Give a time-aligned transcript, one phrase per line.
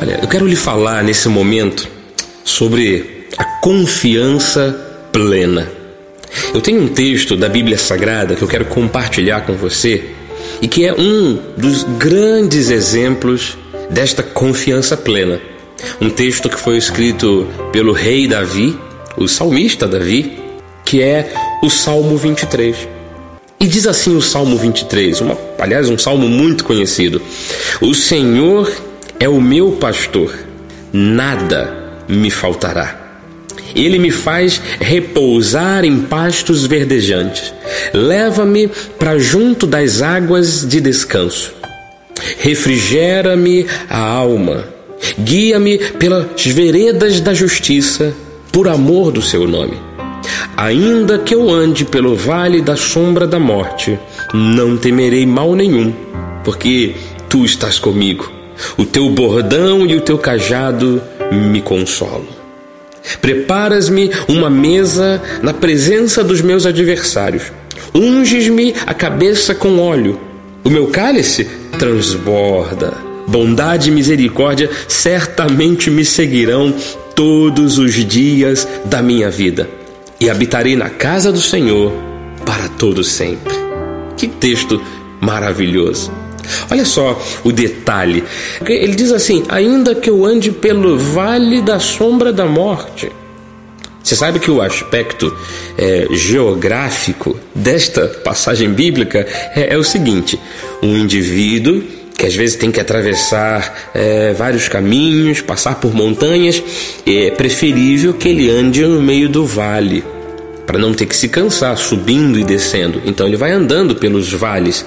[0.00, 1.88] Olha, eu quero lhe falar nesse momento
[2.44, 5.68] sobre a confiança plena.
[6.54, 10.10] Eu tenho um texto da Bíblia Sagrada que eu quero compartilhar com você
[10.62, 13.58] e que é um dos grandes exemplos
[13.90, 15.40] desta confiança plena.
[16.00, 18.78] Um texto que foi escrito pelo rei Davi,
[19.16, 20.38] o salmista Davi,
[20.84, 22.86] que é o Salmo 23.
[23.58, 27.20] E diz assim o Salmo 23, uma, aliás, um salmo muito conhecido:
[27.80, 28.70] O Senhor
[29.20, 30.32] é o meu pastor,
[30.92, 33.08] nada me faltará.
[33.74, 37.52] Ele me faz repousar em pastos verdejantes.
[37.92, 38.68] Leva-me
[38.98, 41.52] para junto das águas de descanso.
[42.38, 44.64] Refrigera-me a alma.
[45.18, 48.14] Guia-me pelas veredas da justiça,
[48.50, 49.76] por amor do seu nome.
[50.56, 53.98] Ainda que eu ande pelo vale da sombra da morte,
[54.34, 55.92] não temerei mal nenhum,
[56.42, 56.96] porque
[57.28, 58.37] tu estás comigo.
[58.76, 62.38] O teu bordão e o teu cajado me consolam.
[63.20, 67.44] Preparas-me uma mesa na presença dos meus adversários.
[67.94, 70.20] Unges-me a cabeça com óleo.
[70.64, 71.48] O meu cálice
[71.78, 72.92] transborda.
[73.26, 76.74] Bondade e misericórdia certamente me seguirão
[77.14, 79.68] todos os dias da minha vida.
[80.20, 81.92] E habitarei na casa do Senhor
[82.44, 83.54] para todo sempre.
[84.16, 84.82] Que texto
[85.20, 86.27] maravilhoso!
[86.70, 88.24] Olha só o detalhe.
[88.66, 93.10] Ele diz assim: ainda que eu ande pelo vale da sombra da morte.
[94.02, 95.36] Você sabe que o aspecto
[95.76, 100.38] é, geográfico desta passagem bíblica é, é, o seguinte:
[100.82, 101.82] um indivíduo
[102.16, 106.60] que às vezes tem que atravessar é, vários caminhos, passar por montanhas,
[107.06, 110.02] é preferível que ele ande no meio do vale
[110.66, 113.00] para não ter que se cansar subindo e descendo.
[113.06, 114.84] Então ele vai andando pelos vales.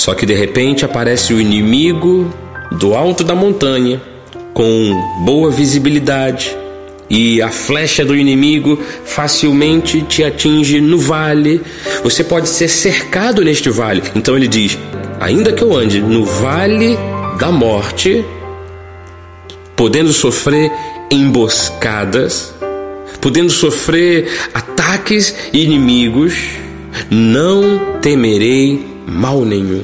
[0.00, 2.32] Só que de repente aparece o inimigo
[2.72, 4.00] do alto da montanha,
[4.54, 6.56] com boa visibilidade,
[7.10, 11.60] e a flecha do inimigo facilmente te atinge no vale.
[12.02, 14.02] Você pode ser cercado neste vale.
[14.16, 14.78] Então ele diz:
[15.20, 16.96] ainda que eu ande no vale
[17.38, 18.24] da morte,
[19.76, 20.72] podendo sofrer
[21.10, 22.54] emboscadas,
[23.20, 26.32] podendo sofrer ataques inimigos,
[27.10, 29.82] não temerei mal nenhum.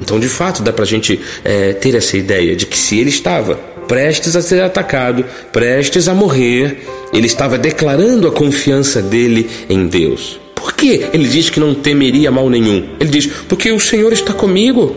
[0.00, 3.10] Então, de fato, dá para a gente é, ter essa ideia de que se ele
[3.10, 3.54] estava
[3.86, 10.40] prestes a ser atacado, prestes a morrer, ele estava declarando a confiança dele em Deus.
[10.54, 12.88] Por que ele diz que não temeria mal nenhum?
[12.98, 14.96] Ele diz: Porque o Senhor está comigo.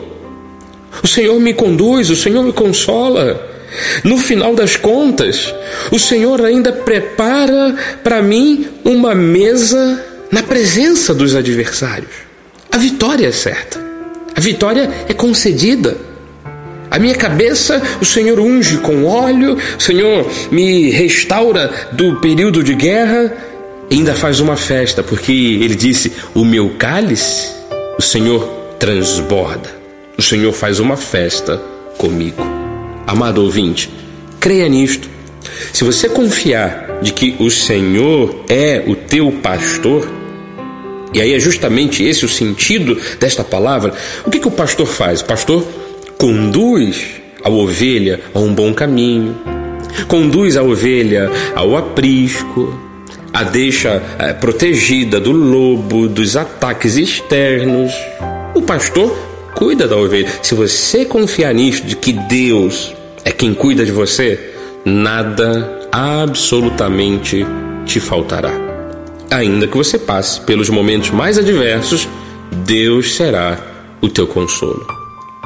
[1.04, 3.56] O Senhor me conduz, o Senhor me consola.
[4.04, 5.54] No final das contas,
[5.92, 12.27] o Senhor ainda prepara para mim uma mesa na presença dos adversários.
[12.72, 13.80] A vitória é certa.
[14.36, 15.98] A vitória é concedida.
[16.90, 22.74] A minha cabeça o Senhor unge com óleo, o Senhor me restaura do período de
[22.74, 23.34] guerra,
[23.92, 27.50] ainda faz uma festa, porque ele disse: O meu cálice,
[27.98, 28.44] o Senhor
[28.80, 29.76] transborda.
[30.18, 31.62] O Senhor faz uma festa
[31.98, 32.42] comigo.
[33.06, 33.90] Amado ouvinte,
[34.40, 35.10] creia nisto.
[35.74, 40.08] Se você confiar de que o Senhor é o teu pastor,
[41.14, 43.94] e aí é justamente esse o sentido desta palavra.
[44.26, 45.22] O que, que o pastor faz?
[45.22, 45.66] O pastor
[46.18, 47.06] conduz
[47.44, 49.36] a ovelha a um bom caminho,
[50.08, 52.78] conduz a ovelha ao aprisco,
[53.34, 57.92] a deixa é, protegida do lobo, dos ataques externos.
[58.54, 59.16] O pastor
[59.56, 60.28] cuida da ovelha.
[60.42, 62.94] Se você confiar nisso, de que Deus
[63.24, 64.40] é quem cuida de você,
[64.84, 67.46] nada absolutamente
[67.86, 68.67] te faltará.
[69.30, 72.08] Ainda que você passe pelos momentos mais adversos,
[72.66, 73.60] Deus será
[74.02, 74.88] o teu consolo.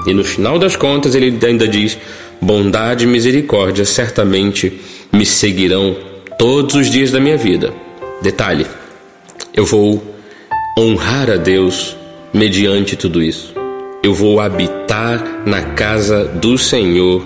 [0.05, 1.97] E no final das contas, ele ainda diz:
[2.41, 4.79] bondade e misericórdia certamente
[5.11, 5.95] me seguirão
[6.37, 7.73] todos os dias da minha vida.
[8.21, 8.67] Detalhe:
[9.53, 10.01] eu vou
[10.77, 11.97] honrar a Deus
[12.33, 13.53] mediante tudo isso.
[14.03, 17.21] Eu vou habitar na casa do Senhor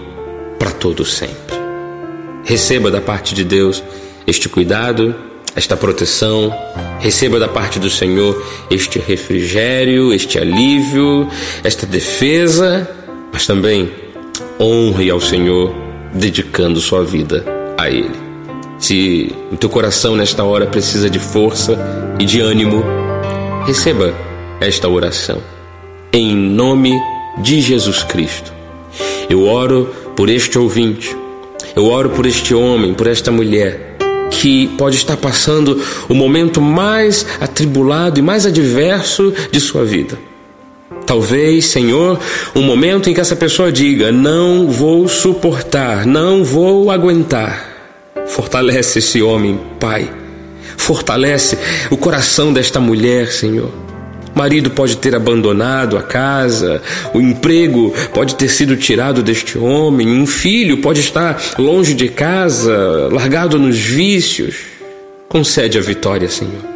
[0.58, 1.56] para todo sempre.
[2.44, 3.84] Receba da parte de Deus
[4.26, 5.16] este cuidado
[5.56, 6.54] esta proteção,
[7.00, 11.28] receba da parte do Senhor este refrigério, este alívio,
[11.64, 12.90] esta defesa,
[13.32, 13.90] mas também
[14.60, 15.74] honre ao Senhor
[16.14, 17.46] dedicando sua vida
[17.78, 18.26] a Ele.
[18.78, 21.78] Se o teu coração nesta hora precisa de força
[22.20, 22.84] e de ânimo,
[23.66, 24.14] receba
[24.60, 25.42] esta oração.
[26.12, 27.00] Em nome
[27.42, 28.54] de Jesus Cristo.
[29.30, 31.16] Eu oro por este ouvinte,
[31.76, 33.95] eu oro por este homem, por esta mulher
[34.36, 40.18] que pode estar passando o momento mais atribulado e mais adverso de sua vida.
[41.06, 42.20] Talvez, Senhor,
[42.56, 47.74] um momento em que essa pessoa diga: Não vou suportar, não vou aguentar.
[48.28, 50.12] Fortalece esse homem, Pai.
[50.78, 51.58] Fortalece
[51.90, 53.72] o coração desta mulher, Senhor.
[54.36, 56.82] Marido pode ter abandonado a casa,
[57.14, 63.10] o emprego pode ter sido tirado deste homem, um filho pode estar longe de casa,
[63.14, 64.58] largado nos vícios.
[65.30, 66.76] Concede a vitória, Senhor.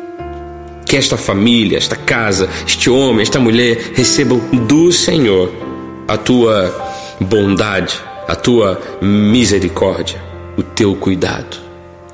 [0.85, 5.51] Que esta família, esta casa, este homem, esta mulher recebam do Senhor
[6.07, 6.73] a tua
[7.19, 10.19] bondade, a tua misericórdia,
[10.57, 11.57] o teu cuidado.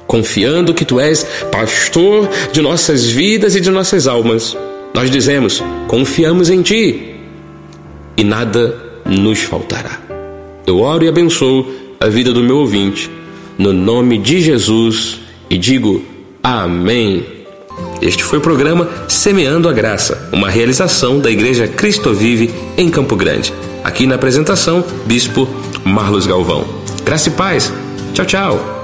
[0.08, 4.56] Confiando que tu és pastor de nossas vidas e de nossas almas,
[4.96, 7.16] nós dizemos: confiamos em ti
[8.18, 8.76] e nada
[9.06, 10.00] nos faltará.
[10.66, 11.68] Eu oro e abençoo
[12.00, 13.12] a vida do meu ouvinte,
[13.58, 15.20] no nome de Jesus,
[15.50, 16.02] e digo
[16.42, 17.26] amém.
[18.02, 23.18] Este foi o programa Semeando a Graça, uma realização da Igreja Cristo Vive em Campo
[23.18, 23.54] Grande.
[23.84, 25.48] Aqui na apresentação, Bispo
[25.84, 26.66] Marlos Galvão.
[27.04, 27.72] Graça e paz.
[28.14, 28.75] Tchau, tchau.